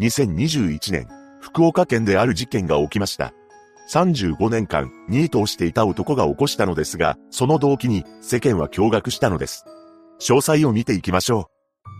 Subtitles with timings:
[0.00, 1.08] 2021年、
[1.42, 3.34] 福岡県である事件が起きました。
[3.92, 9.66] 35年間、ニートをしていた男が起こしたのですが、その動機に世間は驚愕したのです。
[10.20, 11.50] 詳細を見ていきましょ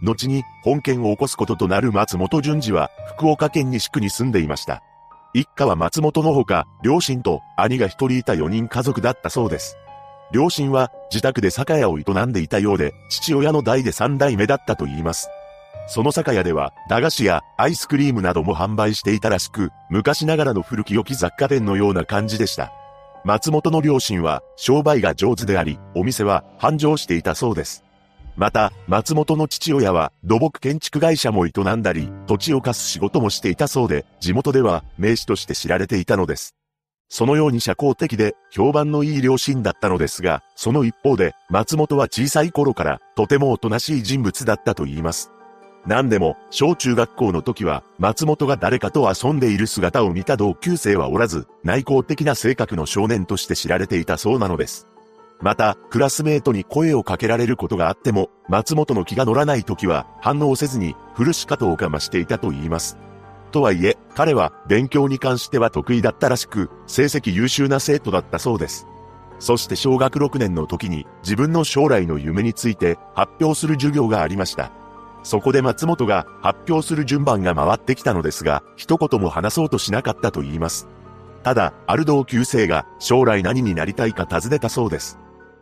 [0.03, 0.07] う。
[0.07, 4.83] 後に、本件を起こすこととなる松本淳二は、福岡県西区に住んでいました。
[5.35, 9.77] 一家は松本のほか、両親と兄が一人いた4人家族だったそうです。
[10.33, 15.29] 両親は自宅で酒屋を営んでいたようで、父親の代で三代目だったと言います。
[15.87, 22.73] その酒屋では、駄菓子やアイスクリームなども販売していたらしく、昔ながらの古き良き雑貨店のような感じでした。
[23.25, 27.85] 松本の両親は商売が上手であり、お店は繁盛していたそうです。
[28.37, 36.55] また、松本の父親は土木建築会社も営んだり、土地を貸す仕事もしていたそうで、地元では名士として知られていたのです。
[37.11, 45.33] そのように社交的で評判のいい両親だったのですが、その一方で松本は小さい頃からとてもおとなしい人物だったと言います。
[45.87, 54.87] 何でも、小中学校の時は、松本が誰かと遊んでいる姿を見た同級生はおらず、内向的な性格の少年として知られていたそうなのです。
[55.41, 62.99] また、クラスメートに声をかけられることがあっても、松本の気が乗らない時は、反応せずに、古し方をかましていたと言います。
[63.51, 68.87] とはいえ、彼は、勉強に関しては得意だったらしく、成績優秀な生徒だったそうです。
[69.39, 74.71] そして小学6年の時に、自分の将来の夢について、発表する授業がありました。
[75.23, 80.89] そこで松本が発表する順番が回ってきたのですが、一言も話そうとしなかったと言います。
[81.43, 85.19] ただ、ある同級生が将来何になりたいか尋ねたそうです。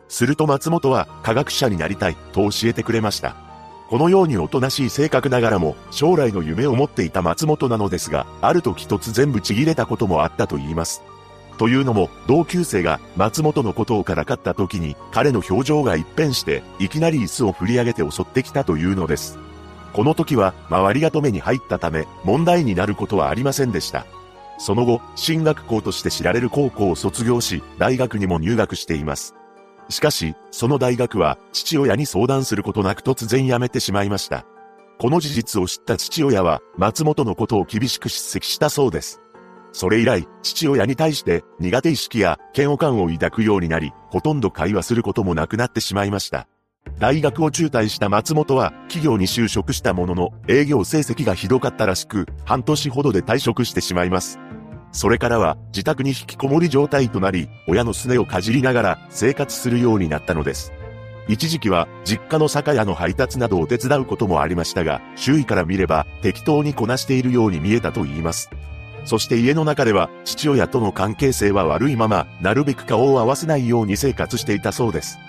[0.08, 3.36] すると松本は科学者になりたいと教えてくれました。
[3.88, 11.02] このようにおとなしい性格ながらも将来の夢を持っていた松本なのですが、ある時突然ぶち切れたこともあったと言います。
[11.58, 19.38] というのも、同級生が松本のことをからかった時に、彼の表情が一変して、いきなり椅子を振り上げて襲ってきたというのです。
[19.92, 24.06] この時は周りが止めに入ったため問題になることはありませんでした。
[24.58, 29.34] その後、進学校として知られる高校を卒業し、大学にも入学しています。
[29.88, 34.44] しかし、その大学は父親に相談することなく突然辞めてしまいました。
[34.98, 39.20] この事実を知った父親は松本のことを厳しく叱責したそうです。
[39.72, 46.48] それ以来、父親に対して苦手意識や嫌悪感を抱くようになり、ほとんど会話することもなくなってしまいました。
[46.98, 54.40] 大学を中退した松本は企業に就職したものの営業成績がひどかったらしく半年ほどで退職してしまいます。
[54.90, 60.72] それからは自宅に引きこもり状態となり親のすねをかじりながら生活するようになったのです。
[61.28, 68.50] 一時期は実家の酒屋の配達などを手伝うこともありましたが周囲から見れば適当にこなしているように見えたと言います。
[69.04, 75.20] そして家の中では父親との関係性は悪いままなるべく顔を合わせないように生活していたそうです。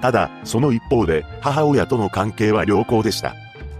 [0.00, 3.34] ただ、その一方で、母親との関係は良好でした。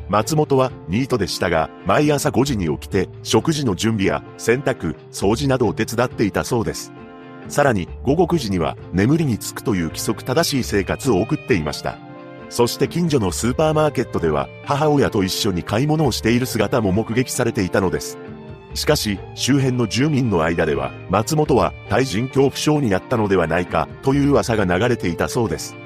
[0.09, 6.93] 松本はニートでしたが、毎朝5時に起きて、食事の準備や洗濯、掃除などを手伝っていたそうです。
[7.49, 11.99] さらに、午後9時には眠りにつくという規則正しい生活を送っていました。
[12.51, 18.19] そして近所のスーパーマーケットでは、母親と一緒に買い物をしている姿も目撃されていたのです。
[18.75, 25.77] しかし、周辺の住民の間では、松本は対人恐怖症になったのではないか、という噂が流れていたそうです。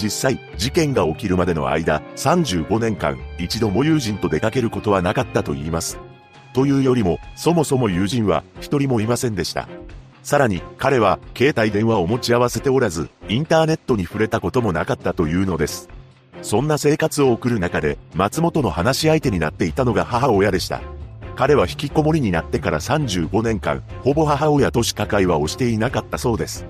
[0.00, 5.98] 実際、事件が起きるまでの間、35年間、一度も友人と出かけることはなかったと言います。
[6.54, 9.68] というよりも、そもそも友人は一人もいませんでした。
[10.22, 15.88] さらに、彼は携帯電話を持ち合わせておらず、インターネットに触れたこともなかったというのです。
[16.42, 20.80] そんな生活を送る中で、松本の話し相手になっていたのが母親でした。
[21.36, 26.66] 彼は引きこもりになってから35年間、ほぼ母親としか会話をしていなかったそうです。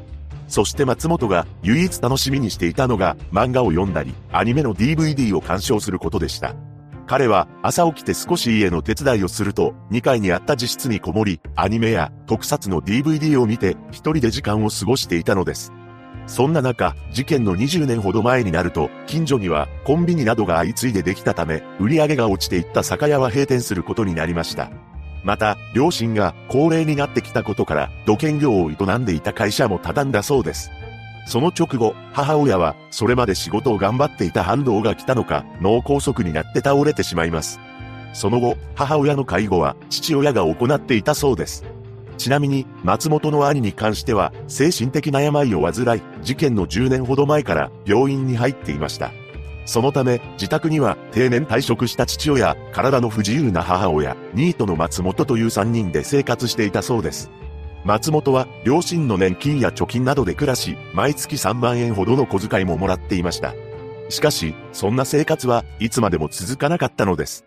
[0.51, 6.57] そして松本が唯一楽しみにしていたのが漫画を読んだり、アニメの DVD を鑑賞することでした。
[7.07, 15.73] 彼は朝起きて少し家の手伝いをすると、2階にあった自室にこもり、アニメや特撮の DVD を見て一人で時間を過ごしていたのです。
[16.27, 24.69] そんな中、事件の20年ほど前になると、近所にはコンビニなどが相次いでできたため、売り上げが落ちていった酒屋は閉店することになりました。
[25.25, 30.71] また、両親が高齢になってきたことから、土建業を営んでいた会社も畳んだそうです。
[31.27, 37.61] その直後、母親は、それまで仕事を頑張っていた反動が来たのか、脳梗塞になって倒れてしまいます。
[38.13, 41.65] その後、母親の介護は父親が行っていたそうです。
[42.19, 49.13] ちなみに、松本の兄に関しては、精神的な病を患い、事件の10年ほど前から病院に入っていました。
[49.65, 57.31] そのため、自宅には定年退職した父親、体の不自由な母親、ニートの松本という3人で生活していたそうです。
[57.85, 63.55] 松本は両親の年金や貯金などで暮らし、毎月3万円ほどの小遣いももらっていました。
[64.09, 67.47] しかし、そんな生活はいつまでも続かなかったのです。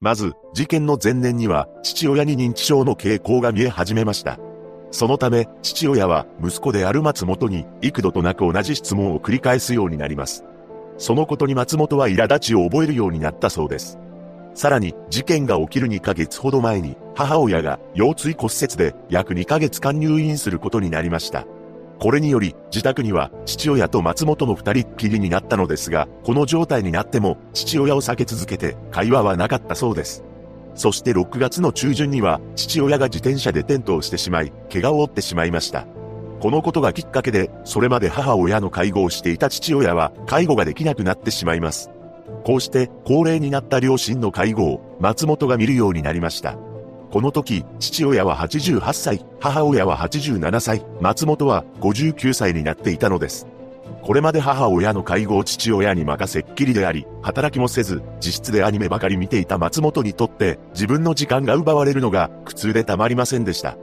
[0.00, 4.38] まず、事件の前年には、父親に認知症の傾向が見え始めました。
[4.90, 10.44] そのため、父親は息子である松本に幾度となく同じ質問を繰り返すようになります。
[10.98, 13.98] そのことに松本は苛立ちを覚えるようになったそうです。
[14.54, 21.46] さらに、事件が起きる2ヶ月ほど前に、母親が腰椎骨折で約2ヶ月間入院することになりました。
[21.98, 30.24] これにより、自宅には父親と松本の二人っきりになったのですが、この状態になっても父親を避け続けて会話はなかったそうです。
[30.74, 35.86] そして6月の中旬には父親が自転車で転倒してしまい、怪我を負ってしまいました。
[36.42, 41.88] このことがきっかけで、それまで母親の介護をしていた父親は介護ができなくなってしまいます。
[42.42, 46.56] こうして高齢になった両親の介護を松本が見るようになりました。
[47.12, 53.46] この時、父親は88歳、母親は87歳、松本は59歳になっていたのです。
[54.02, 63.76] これまで母親の介護を父親に任せっきりであり、働きもせず、自室でアニメばかり見ていた松本にとって、自分の時間が奪われるのが苦痛でたまりませんでした。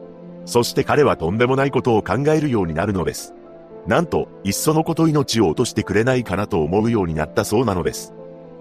[0.49, 3.35] そして彼はとんでもないことを考えるようになるのです。
[3.85, 8.15] なんと、いっそのこと命を落としてくれないかなと思うようになったそうなのです。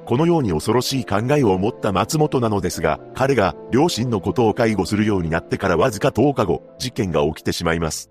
[0.05, 8.11] このように恐ろしい考えを持った松本なのですが、彼が両親のことを介護するようになってからわずか10日後、事件が起きてしまいます。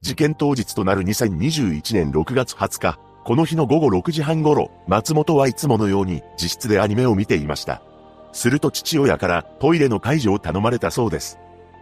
[0.00, 7.82] 事件当日となる2021年6月20日、この日の午後6時半頃、松本はいつものように自室でアニメを見ていました。
[8.32, 11.38] すると父親からトイレの介助を頼まれたそうです。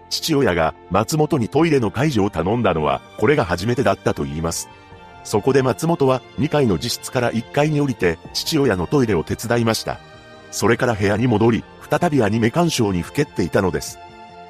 [0.08, 4.69] 父親が松本にトイレの介助を頼んだのは、これが初めてだったと言います。
[5.25, 9.99] そこで松本は2階の自室から1階に降りて父親のトイレを手伝いました。
[10.53, 13.99] それから部屋に戻り、再びアニメ鑑賞にふけっていたのです。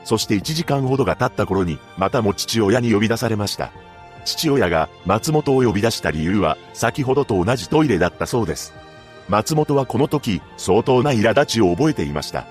[0.05, 3.73] そして1時間ほどが経った頃に、またも父親に呼び出されました。
[4.25, 8.75] 父親が松本を呼び出した理由は、先ほどと同じトイレだったそうです。
[9.29, 12.47] 松本はこの時、相当な苛立ちを覚えていました。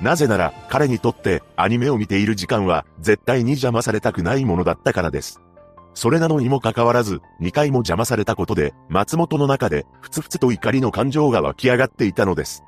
[0.00, 5.40] なぜなら、彼にとってアニメを見ている時間は、絶対に邪魔されたくないものだったからです。
[5.94, 12.62] それなのにもかかわらず、2回も邪魔されたことで、松本の中で、ふつふつと怒りの感情が湧き上がっていたのです。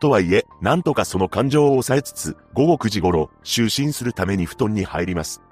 [0.00, 5.42] とはいえ、なんとかその感情を抑えつつ、午後9時頃、就寝するために布団に入ります。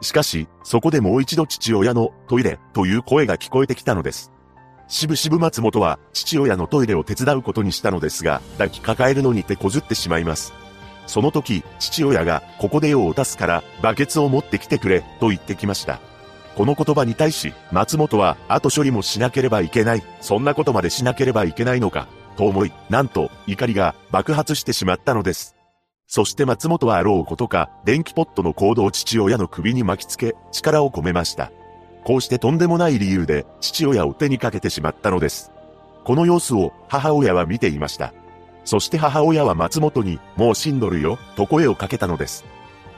[0.00, 4.30] しかし、そこでもう一度父親のトイレという声が聞こえてきたのです。
[4.86, 10.65] しぶしぶ松本は父親のトイレを手伝うことにしたのですが、抱きかかえるのに手こずってしまいます。
[11.06, 16.00] その時、父親が、ここで用を足すから、バケツを持ってきてくれ、と言ってきました。
[16.56, 25.56] この言葉に対し、松本は、後処理もしなければいけない、そんなことまでしなければいけないのか、と思い、なんと、怒りが爆発してしまったのです。
[26.06, 31.50] そして松本はあろうことか、電気ポットのコードを父親の首に巻きつけ、力を込めました。
[32.04, 35.50] こうしてとんでもない理由で、父親を手にかけてしまったのです。
[36.04, 38.14] この様子を母親は見ていました。
[38.66, 42.44] そして母親は松本に、もう死んどるよ、と声をかけたのです。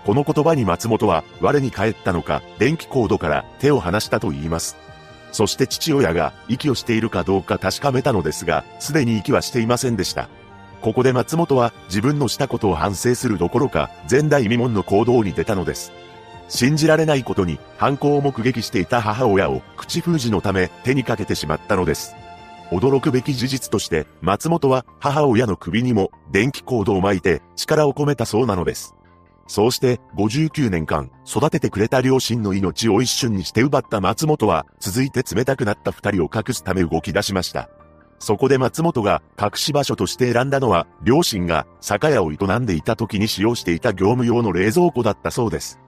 [0.04, 4.76] この言葉に松本は我に返ったのか、電気コードから手を離したと言います。
[5.30, 10.30] そして父親が息をしているかどうか確かめたのですが、すでに息はしていませんでした。
[10.80, 15.92] ここで松本は自分のしたことを反省するどころか、前代未聞の行動に出たのです。
[16.48, 22.14] 信じられないことに、犯行を目撃していた母親を口封じのため手にかけてしまったのです。
[22.70, 28.94] 驚くべき事実として、松本は母親の首にも電気コードを巻いて力を込めたそうなのです。
[29.46, 37.70] そうして59年間育ててくれた両親の命を一瞬にして奪った松本は続いて冷たくなった二人を隠すため動き出しました。
[38.18, 45.78] そこで松本が隠し場所として選んだのは両親が酒屋を営んでいた時に使用していた業務用の冷蔵庫だったそうです。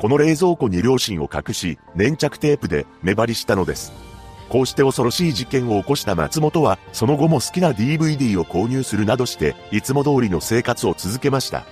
[0.00, 4.13] この冷蔵庫に両親を隠し粘着テープで目張りしたのです。
[4.54, 11.64] こうして恐ろしい事件を起こした松本はその後も好きな DVD を購入するなどしていつも通りの生活を続けました。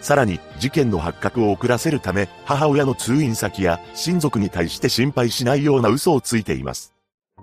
[0.00, 6.92] さらに、事件の発覚を遅らせるため、母親の通院先や親族に対して心配しないような嘘をついています。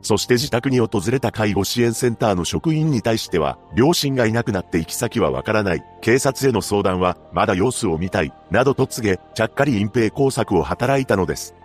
[0.02, 11.56] そして自宅に訪れた介護支援センターの職員に対しては、両親がいなくなって行き先はわからない、警察への相談は、まだ様子を見たい、などと告げ、ちゃっかり隠蔽工作を働いたのです。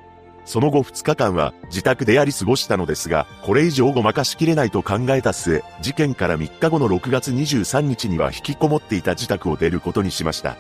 [0.47, 10.57] その後2日間は自宅でやり過ごしたのですが、これ以上ごまかしきれないと考えた末、事件から3日後の6月23日には引きこもっていた自宅を出ることにしました。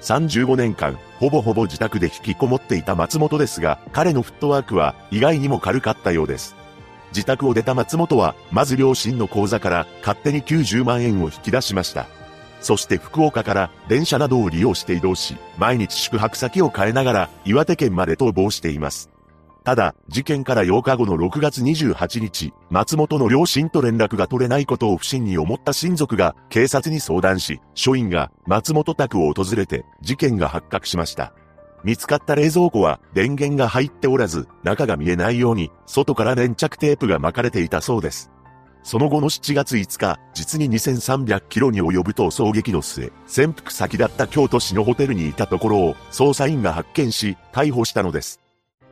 [0.00, 6.56] 35年間、ほぼほぼ自宅で引きこもっていた松本ですが、彼のフットワークは意外にも軽かったようです。
[7.10, 12.06] 自宅を出た松本は、まず両親の口座から勝手に90万円を引き出しました。
[12.62, 19.15] そして福岡から電車などを利用して移動し、毎日宿泊先を変えながら岩手県まで逃亡しています。
[19.66, 31.32] ただ、事件から8日後の6月28日、松本の両親と連絡が取れないことを不審に思った親族が警察に相談し、署員が松本宅を訪れて事件が発覚しました。
[31.82, 38.30] 見つかった冷蔵庫は電源が入っておらず、中が見えないように、外から粘着テープが巻かれていたそうです。
[38.84, 48.45] その後の7月5日、実に2300キロに及ぶ逃走劇の末、潜伏先だった京都市のホテルにいたところを捜査員が発見し、逮捕したのです。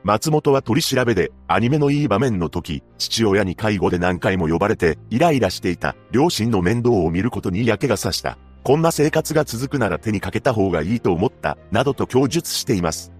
[0.04, 8.37] 松本は取り調べで、アニメのいい場面の時、父親に介護で何回も呼ばれて、イライラしていた、両親の面倒を見ることに嫌気がさした。
[8.64, 13.12] こんな生活が続くなら手にかけた方がいいと思った、などと供述しています。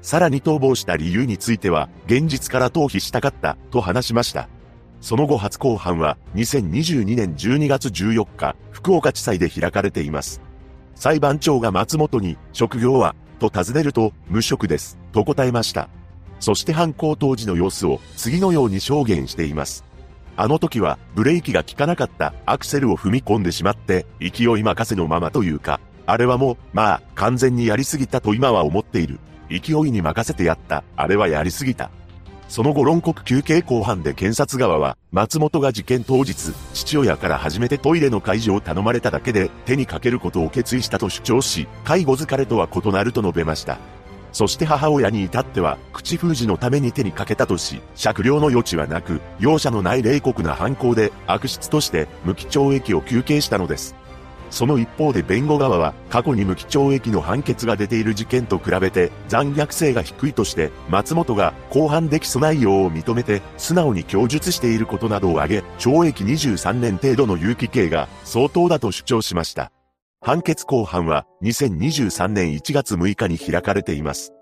[0.00, 4.48] さらに逃亡した理由については、現実から逃避したかった、と話しました。
[5.02, 10.40] その後初公判は、2022年12月14日、福岡地裁で開かれています。
[10.94, 15.90] 裁判長が松本に、職業は、と尋ねると、無職です、と答えました。
[16.40, 19.84] そして犯行当時の様子を次のように証言しています。
[20.36, 29.20] あの時はブレーキが効かなかったアクセルを踏み込んでしまって勢い任せのままというか、あれはもう、まあ、完全にやりすぎたと今は思っている。
[29.50, 30.82] 勢いに任せてやった。
[30.96, 31.90] あれはやりすぎた。
[32.48, 43.78] その後論告休憩後半で検察側は、松本が事件当日、父親から初めてトイレの介助を頼まれただけで手にかけることを決意したと主張し、介護疲れとは異なると述べました。
[44.32, 53.94] そして母親に至っては、口封じのために手にかけたとし、酌量の余地はなく、容赦のない冷酷な犯行で、悪質として、無期懲役を求刑したのです。
[54.50, 69.70] その一方で弁護側は、過去に無期懲役の判決が出ている事件と比べて、残虐性が低いとして、松本が、公判で起訴内容を認めて、素直に供述していることなどを挙げ、懲役23年程度の有期刑が、相当だと主張しました。
[70.22, 74.34] 判決公判は2023年1月6日に開かれています。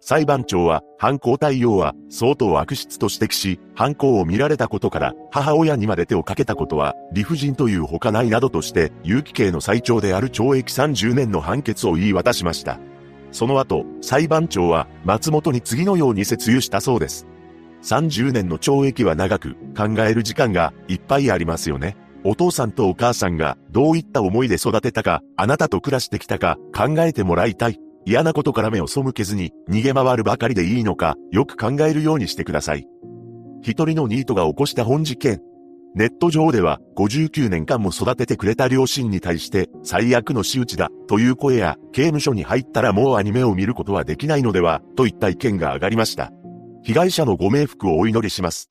[0.00, 12.78] 裁判長は犯行対応は相当悪質と指摘し、犯行を見られたことから母親にまで手をかけたことは理不尽というほかないなどとして有期刑の最長である懲役30年の判決を言い渡しました。
[13.32, 17.26] その後、裁判長は松本に次のように説諭したそうです。
[17.82, 21.96] 30年の懲役は長く考える時間がいっぱいありますよね。
[22.26, 27.78] お父さんとお母さんがどういった思いで育てたか、あなたと暮らしてきたか考えてもらいたい。
[28.06, 32.86] 嫌なことから目を背けずに逃げ回るばかりでいいのか、よく考えるようにしてください。
[33.62, 35.40] 一人のニートが起こした本事件。
[35.94, 46.32] ネット上では59年間も育ててくれた両親に対して最悪の仕打ちだという声や刑務所に入ったらもうアニメを見ることはできないのではといった意見が上がりました。
[46.82, 48.68] 被害者のご冥福をお祈りします。